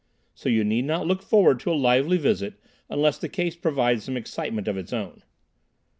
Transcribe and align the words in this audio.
So 0.33 0.49
you 0.49 0.63
need 0.63 0.85
not 0.85 1.05
look 1.05 1.21
forward 1.21 1.59
to 1.59 1.71
a 1.71 1.75
lively 1.77 2.17
visit, 2.17 2.55
unless 2.89 3.19
the 3.19 3.29
case 3.29 3.55
provides 3.55 4.03
some 4.05 4.17
excitement 4.17 4.67
of 4.67 4.75
its 4.75 4.91
own." 4.93 5.21